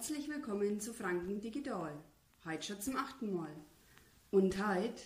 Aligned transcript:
Herzlich 0.00 0.30
willkommen 0.30 0.80
zu 0.80 0.94
Franken 0.94 1.42
Digital. 1.42 1.92
Heute 2.46 2.62
schon 2.62 2.80
zum 2.80 2.96
achten 2.96 3.34
Mal. 3.34 3.54
Und 4.30 4.56
heute 4.66 5.02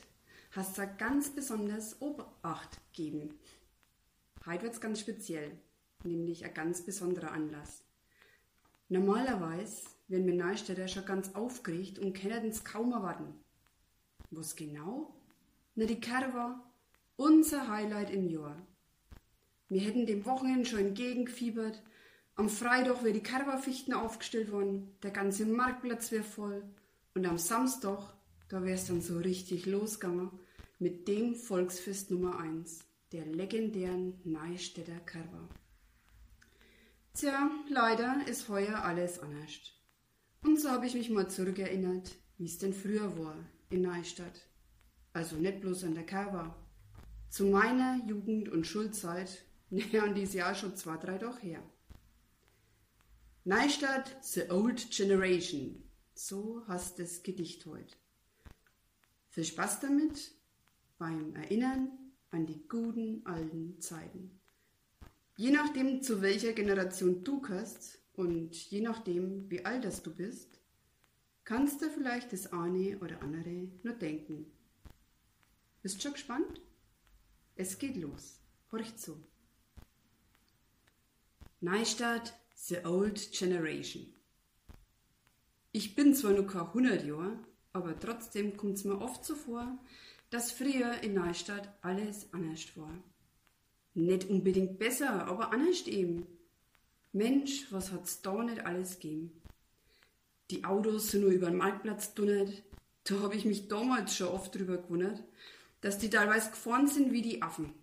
hast 0.52 0.78
du 0.78 0.88
ganz 0.98 1.30
besonders 1.30 2.00
Obacht 2.00 2.78
geben. 2.92 3.34
Heute 4.46 4.62
wird 4.62 4.74
es 4.74 4.80
ganz 4.80 5.00
speziell, 5.00 5.50
nämlich 6.04 6.44
ein 6.44 6.54
ganz 6.54 6.82
besonderer 6.82 7.32
Anlass. 7.32 7.82
Normalerweise 8.88 9.82
werden 10.06 10.28
wir 10.28 10.34
Neustädter 10.36 10.86
schon 10.86 11.06
ganz 11.06 11.34
aufgeregt 11.34 11.98
und 11.98 12.16
können 12.16 12.48
es 12.48 12.62
kaum 12.62 12.92
erwarten. 12.92 13.34
Was 14.30 14.54
genau? 14.54 15.12
Na, 15.74 15.86
die 15.86 16.00
Kerwa, 16.00 16.64
unser 17.16 17.66
Highlight 17.66 18.10
im 18.10 18.28
Jahr. 18.28 18.64
Wir 19.68 19.80
hätten 19.80 20.06
dem 20.06 20.24
Wochenende 20.24 20.66
schon 20.66 20.78
entgegengefiebert 20.78 21.82
am 22.36 22.48
Freitag 22.48 23.04
wäre 23.04 23.12
die 23.12 23.22
Kerberfichten 23.22 23.94
aufgestellt 23.94 24.50
worden, 24.50 24.96
der 25.02 25.12
ganze 25.12 25.46
Marktplatz 25.46 26.10
wäre 26.10 26.24
voll. 26.24 26.64
Und 27.14 27.26
am 27.26 27.38
Samstag, 27.38 28.12
da 28.48 28.62
wäre 28.62 28.74
es 28.74 28.86
dann 28.86 29.00
so 29.00 29.18
richtig 29.18 29.66
losgegangen 29.66 30.30
mit 30.80 31.06
dem 31.06 31.36
Volksfest 31.36 32.10
Nummer 32.10 32.40
1, 32.40 32.84
der 33.12 33.24
legendären 33.26 34.20
Neustädter 34.24 34.98
Kerber. 35.06 35.48
Tja, 37.14 37.48
leider 37.68 38.26
ist 38.26 38.48
heuer 38.48 38.82
alles 38.82 39.20
anders. 39.20 39.72
Und 40.42 40.60
so 40.60 40.70
habe 40.70 40.86
ich 40.86 40.94
mich 40.94 41.10
mal 41.10 41.30
zurückerinnert, 41.30 42.16
wie 42.38 42.46
es 42.46 42.58
denn 42.58 42.74
früher 42.74 43.16
war 43.16 43.36
in 43.70 43.82
Neustadt. 43.82 44.48
Also 45.12 45.36
nicht 45.36 45.60
bloß 45.60 45.84
an 45.84 45.94
der 45.94 46.04
Kerber. 46.04 46.56
Zu 47.30 47.46
meiner 47.46 48.04
Jugend- 48.08 48.48
und 48.48 48.66
Schulzeit, 48.66 49.44
naja, 49.70 50.04
und 50.04 50.14
die 50.14 50.22
ist 50.22 50.34
ja 50.34 50.52
schon 50.54 50.76
zwei, 50.76 50.96
drei 50.96 51.18
doch 51.18 51.40
her. 51.40 51.62
Neustadt, 53.46 54.16
The 54.22 54.50
Old 54.50 54.90
Generation. 54.90 55.84
So 56.14 56.66
heißt 56.66 56.98
das 56.98 57.22
Gedicht 57.22 57.66
heute. 57.66 57.94
Viel 59.28 59.44
Spaß 59.44 59.80
damit 59.80 60.34
beim 60.96 61.36
Erinnern 61.36 61.90
an 62.30 62.46
die 62.46 62.66
guten 62.66 63.20
alten 63.26 63.78
Zeiten. 63.82 64.40
Je 65.36 65.50
nachdem, 65.50 66.00
zu 66.00 66.22
welcher 66.22 66.54
Generation 66.54 67.22
du 67.22 67.42
gehörst 67.42 67.98
und 68.14 68.54
je 68.70 68.80
nachdem, 68.80 69.50
wie 69.50 69.62
alt 69.62 69.84
das 69.84 70.02
du 70.02 70.14
bist, 70.14 70.58
kannst 71.44 71.82
du 71.82 71.90
vielleicht 71.90 72.32
das 72.32 72.50
eine 72.50 72.98
oder 73.00 73.20
andere 73.20 73.68
nur 73.82 73.92
denken. 73.92 74.46
Bist 75.82 76.00
schon 76.00 76.14
gespannt? 76.14 76.62
Es 77.56 77.78
geht 77.78 77.96
los. 77.98 78.40
Horch 78.72 78.96
zu. 78.96 79.22
Neustadt, 81.60 82.34
The 82.54 82.84
Old 82.84 83.32
Generation. 83.32 84.06
Ich 85.72 85.94
bin 85.94 86.14
zwar 86.14 86.32
nur 86.32 86.46
kein 86.46 86.62
100 86.62 87.04
Jahre, 87.04 87.38
aber 87.72 87.98
trotzdem 87.98 88.56
kommt 88.56 88.76
es 88.76 88.84
mir 88.84 89.00
oft 89.00 89.24
so 89.24 89.34
vor, 89.34 89.78
dass 90.30 90.52
früher 90.52 91.02
in 91.02 91.14
Neustadt 91.14 91.76
alles 91.82 92.32
anders 92.32 92.76
war. 92.76 92.92
Nicht 93.94 94.28
unbedingt 94.30 94.78
besser, 94.78 95.26
aber 95.26 95.52
anders 95.52 95.86
eben. 95.86 96.26
Mensch, 97.12 97.70
was 97.70 97.92
hat's 97.92 98.22
da 98.22 98.42
nicht 98.42 98.64
alles 98.64 98.98
gegeben? 98.98 99.42
Die 100.50 100.64
Autos 100.64 101.10
sind 101.10 101.22
nur 101.22 101.30
über 101.30 101.46
den 101.46 101.58
Marktplatz 101.58 102.14
dunnert. 102.14 102.62
Da 103.04 103.20
habe 103.20 103.36
ich 103.36 103.44
mich 103.44 103.68
damals 103.68 104.16
schon 104.16 104.28
oft 104.28 104.54
drüber 104.54 104.78
gewundert, 104.78 105.22
dass 105.80 105.98
die 105.98 106.10
teilweise 106.10 106.50
gefahren 106.50 106.88
sind 106.88 107.12
wie 107.12 107.22
die 107.22 107.42
Affen. 107.42 107.74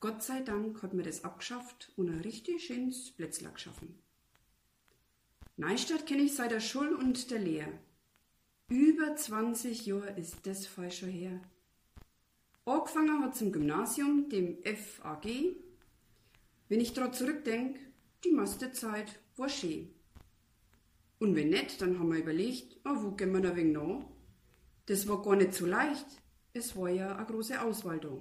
Gott 0.00 0.22
sei 0.22 0.40
Dank 0.40 0.82
hat 0.82 0.92
mir 0.92 1.02
das 1.02 1.24
abgeschafft 1.24 1.92
und 1.96 2.10
ein 2.10 2.20
richtig 2.20 2.64
schönes 2.64 3.10
Plätzler 3.12 3.50
geschaffen. 3.50 3.98
Neustadt 5.56 6.06
kenne 6.06 6.22
ich 6.22 6.34
seit 6.34 6.50
der 6.50 6.60
Schul 6.60 6.94
und 6.94 7.30
der 7.30 7.38
Lehre. 7.38 7.72
Über 8.68 9.16
20 9.16 9.86
Jahre 9.86 10.10
ist 10.10 10.46
das 10.46 10.66
voll 10.66 10.90
schon 10.90 11.08
her. 11.08 11.40
Angefangen 12.66 13.22
hat 13.22 13.36
zum 13.36 13.52
Gymnasium, 13.52 14.28
dem 14.28 14.58
FAG. 14.64 15.24
Wenn 16.68 16.80
ich 16.80 16.92
dort 16.92 17.14
zurückdenke, 17.14 17.80
die 18.24 18.32
meiste 18.32 18.72
Zeit 18.72 19.18
war 19.36 19.48
schön. 19.48 19.88
Und 21.18 21.36
wenn 21.36 21.48
nicht, 21.48 21.80
dann 21.80 21.98
haben 21.98 22.12
wir 22.12 22.20
überlegt, 22.20 22.76
oh, 22.84 23.02
wo 23.02 23.10
gehen 23.12 23.32
wir 23.32 23.40
da 23.40 23.56
wegen 23.56 23.72
nach? 23.72 24.04
Das 24.86 25.08
war 25.08 25.22
gar 25.22 25.36
nicht 25.36 25.54
so 25.54 25.64
leicht. 25.64 26.06
Es 26.52 26.76
war 26.76 26.90
ja 26.90 27.16
eine 27.16 27.26
große 27.26 27.62
Auswahl 27.62 27.98
da. 27.98 28.20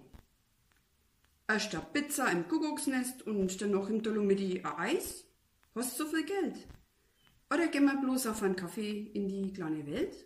Erst 1.47 1.75
eine 1.75 1.85
Pizza 1.93 2.31
im 2.31 2.47
Kuckucksnest 2.47 3.27
und 3.27 3.61
dann 3.61 3.71
noch 3.71 3.87
im 3.87 4.01
Dolomiti 4.01 4.61
ein 4.63 4.95
Eis? 4.95 5.25
Hast 5.75 5.99
du 5.99 6.05
so 6.05 6.09
viel 6.09 6.25
Geld? 6.25 6.67
Oder 7.53 7.67
gehen 7.67 7.85
wir 7.85 8.01
bloß 8.01 8.25
auf 8.27 8.41
einen 8.41 8.55
Kaffee 8.55 9.11
in 9.13 9.27
die 9.27 9.53
kleine 9.53 9.85
Welt? 9.85 10.25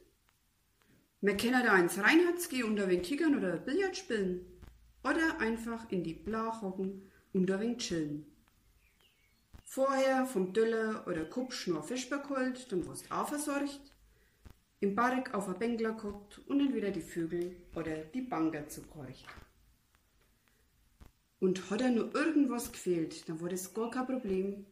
Wir 1.19 1.35
können 1.35 1.65
da 1.65 1.77
ins 1.77 1.97
Reinhards 1.97 2.47
gehen 2.47 2.63
und 2.63 2.79
ein 2.79 2.89
wenig 2.89 3.05
kickern 3.05 3.37
oder 3.37 3.57
Billard 3.57 3.97
spielen. 3.97 4.45
Oder 5.03 5.39
einfach 5.39 5.91
in 5.91 6.03
die 6.03 6.13
Blach 6.13 6.61
hocken 6.61 7.11
und 7.33 7.51
ein 7.51 7.59
wenig 7.59 7.79
chillen. 7.79 8.25
Vorher 9.65 10.25
vom 10.25 10.53
Döller 10.53 11.05
oder 11.05 11.25
Kupsch 11.25 11.67
nur 11.67 11.83
Fisch 11.83 12.09
bekult, 12.09 12.71
dann 12.71 12.87
wirst 12.87 13.11
auch 13.11 13.27
versorgt. 13.27 13.93
Im 14.79 14.95
Bark 14.95 15.33
auf 15.33 15.49
ein 15.49 15.59
Bänkler 15.59 15.91
guckt 15.91 16.39
und 16.47 16.61
entweder 16.61 16.91
die 16.91 17.01
Vögel 17.01 17.57
oder 17.75 17.97
die 17.97 18.21
Banker 18.21 18.69
zugehorcht. 18.69 19.25
Und 21.39 21.69
hat 21.69 21.81
er 21.81 21.89
nur 21.89 22.13
irgendwas 22.15 22.71
gefehlt, 22.71 23.27
dann 23.29 23.39
war 23.41 23.49
das 23.49 23.73
gar 23.73 23.89
kein 23.89 24.05
Problem. 24.05 24.65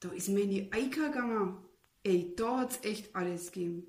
Da 0.00 0.10
ist 0.10 0.28
mir 0.28 0.42
in 0.42 0.50
die 0.50 0.72
Eika 0.72 1.08
gegangen. 1.08 1.56
Ey, 2.02 2.34
da 2.36 2.58
hat's 2.58 2.80
echt 2.82 3.14
alles 3.14 3.52
gegeben. 3.52 3.86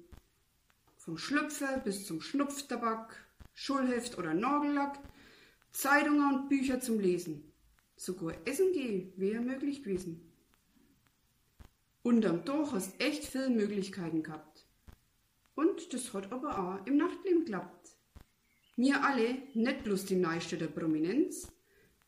Vom 0.97 1.17
Schlüpfer 1.17 1.79
bis 1.79 2.05
zum 2.05 2.21
Schnupftabak, 2.21 3.15
Schulheft 3.53 4.17
oder 4.17 4.33
Nagellack, 4.33 4.99
Zeitungen 5.71 6.35
und 6.35 6.49
Bücher 6.49 6.79
zum 6.79 6.99
Lesen. 6.99 7.51
Sogar 7.95 8.35
essen 8.45 8.71
gehen 8.73 9.13
wäre 9.15 9.41
möglich 9.41 9.83
gewesen. 9.83 10.31
Unterm 12.03 12.43
Dach 12.45 12.73
hast 12.73 12.99
echt 12.99 13.25
viele 13.25 13.49
Möglichkeiten 13.49 14.23
gehabt. 14.23 14.65
Und 15.55 15.93
das 15.93 16.13
hat 16.13 16.31
aber 16.31 16.57
auch 16.57 16.85
im 16.87 16.97
Nachtleben 16.97 17.45
geklappt. 17.45 17.95
Mir 18.75 19.03
alle, 19.03 19.37
nicht 19.53 19.83
bloß 19.83 20.05
die 20.05 20.15
Neustädter 20.15 20.67
Prominenz, 20.67 21.51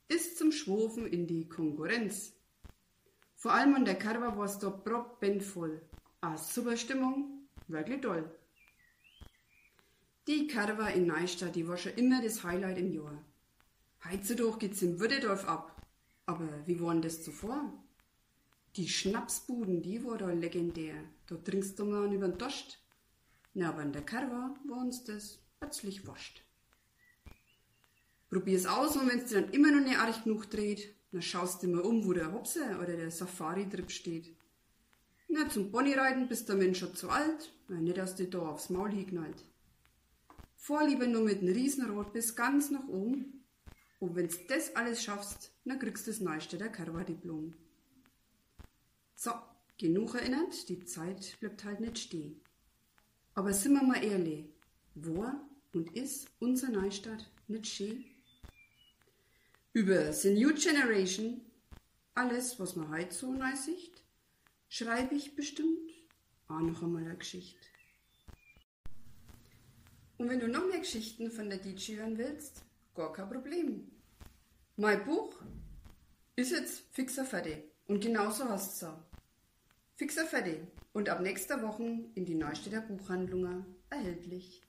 ist 0.07 0.37
zum 0.37 0.51
Schwofen 0.51 1.07
in 1.07 1.27
die 1.27 1.47
Konkurrenz. 1.47 2.33
Vor 3.35 3.53
allem 3.53 3.75
an 3.75 3.85
der 3.85 3.95
Karwa 3.95 4.37
war 4.37 4.45
es 4.45 4.59
da 4.59 4.69
proppenvoll. 4.69 5.81
A 6.21 6.37
super 6.37 6.77
Stimmung, 6.77 7.47
wirklich 7.67 8.01
toll. 8.01 8.29
Die 10.27 10.47
Karwa 10.47 10.87
in 10.87 11.07
Neustadt, 11.07 11.55
die 11.55 11.67
war 11.67 11.77
schon 11.77 11.95
immer 11.95 12.21
das 12.21 12.43
Highlight 12.43 12.77
im 12.77 12.93
Jahr. 12.93 13.21
Heutzutage 14.09 14.59
geht's 14.59 14.81
im 14.81 14.99
Würdedorf 14.99 15.45
ab. 15.45 15.85
Aber 16.25 16.47
wie 16.65 16.79
war 16.79 16.93
denn 16.93 17.01
das 17.01 17.23
zuvor? 17.23 17.73
Die 18.77 18.87
Schnapsbuden, 18.87 19.81
die 19.81 20.03
war 20.05 20.17
da 20.17 20.31
legendär. 20.31 20.95
Da 21.27 21.35
trinkst 21.35 21.77
du 21.77 21.85
mal 21.85 22.11
über 22.13 22.27
den 22.27 22.37
Dost. 22.37 22.79
Na, 23.53 23.69
aber 23.69 23.83
in 23.83 23.91
der 23.91 24.05
Karwa 24.05 24.55
war 24.67 24.77
uns 24.77 25.03
das 25.03 25.39
plötzlich 25.59 26.07
wascht. 28.33 28.39
Probier's 28.39 28.65
aus 28.65 28.97
und 28.97 29.09
wenn's 29.09 29.29
dir 29.29 29.41
dann 29.41 29.51
immer 29.51 29.71
noch 29.71 29.85
nicht 29.85 29.99
arg 29.99 30.23
genug 30.23 30.49
dreht, 30.49 30.95
dann 31.11 31.21
schaust 31.21 31.63
du 31.63 31.67
mal 31.67 31.81
um, 31.81 32.05
wo 32.05 32.13
der 32.13 32.31
Hopse 32.31 32.77
oder 32.81 32.95
der 32.95 33.11
Safari-Trip 33.11 33.91
steht. 33.91 34.35
Na, 35.27 35.49
zum 35.49 35.71
Ponyreiten 35.71 36.27
bist 36.27 36.49
der 36.49 36.55
Mensch 36.55 36.79
schon 36.79 36.95
zu 36.95 37.09
alt, 37.09 37.51
na, 37.67 37.79
nicht, 37.79 37.97
dass 37.97 38.15
dir 38.15 38.29
da 38.29 38.39
aufs 38.39 38.69
Maul 38.69 38.91
hinknallt. 38.91 39.45
Fahr 40.55 40.87
lieber 40.87 41.07
nur 41.07 41.23
mit 41.23 41.41
einem 41.41 41.53
Riesenrad 41.53 42.13
bis 42.13 42.35
ganz 42.35 42.71
nach 42.71 42.87
oben 42.87 43.43
und 43.99 44.15
wenn's 44.15 44.37
das 44.47 44.75
alles 44.75 45.03
schaffst, 45.03 45.51
dann 45.65 45.79
kriegst 45.79 46.07
du 46.07 46.11
das 46.11 46.21
Neustädter 46.21 46.69
Karwa-Diplom. 46.69 47.53
So, 49.15 49.31
genug 49.77 50.15
erinnert, 50.15 50.69
die 50.69 50.83
Zeit 50.85 51.37
bleibt 51.39 51.63
halt 51.63 51.79
nicht 51.79 51.99
stehen. 51.99 52.41
Aber 53.33 53.53
sind 53.53 53.73
wir 53.73 53.83
mal 53.83 54.03
ehrlich, 54.03 54.45
war 54.95 55.47
und 55.73 55.95
ist 55.95 56.27
unser 56.39 56.69
Neustadt 56.69 57.31
nicht 57.47 57.67
schön? 57.67 58.05
Über 59.75 60.13
The 60.13 60.29
New 60.29 60.53
Generation, 60.53 61.41
alles, 62.13 62.59
was 62.59 62.75
man 62.75 62.91
heute 62.91 63.11
so 63.11 63.33
neu 63.33 63.55
sieht, 63.55 64.03
schreibe 64.69 65.15
ich 65.15 65.35
bestimmt 65.35 65.91
auch 66.47 66.59
noch 66.59 66.83
einmal 66.83 67.03
eine 67.03 67.17
Geschichte. 67.17 67.57
Und 70.19 70.29
wenn 70.29 70.39
du 70.39 70.47
noch 70.47 70.67
mehr 70.67 70.77
Geschichten 70.77 71.31
von 71.31 71.49
der 71.49 71.57
DJ 71.57 71.95
hören 71.95 72.19
willst, 72.19 72.61
gar 72.93 73.11
kein 73.13 73.31
Problem. 73.31 73.89
Mein 74.75 75.03
Buch 75.05 75.41
ist 76.35 76.51
jetzt 76.51 76.83
fixer 76.91 77.25
fertig 77.25 77.63
und 77.87 78.03
genauso 78.03 78.47
hast 78.47 78.79
du 78.79 78.85
es 78.85 78.91
auch. 78.91 79.01
Fixer 79.95 80.27
fertig 80.27 80.59
und 80.93 81.09
ab 81.09 81.19
nächster 81.19 81.63
Woche 81.63 82.05
in 82.13 82.25
die 82.25 82.35
Neustädter 82.35 82.81
Buchhandlungen 82.81 83.65
erhältlich. 83.89 84.61